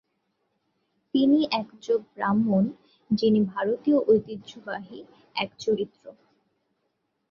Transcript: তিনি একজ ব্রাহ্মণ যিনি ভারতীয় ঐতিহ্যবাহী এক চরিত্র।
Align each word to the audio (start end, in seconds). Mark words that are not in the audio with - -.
তিনি 1.13 1.39
একজ 1.51 1.85
ব্রাহ্মণ 2.13 2.63
যিনি 3.11 3.39
ভারতীয় 3.53 3.97
ঐতিহ্যবাহী 4.07 4.99
এক 5.35 5.49
চরিত্র। 5.59 6.03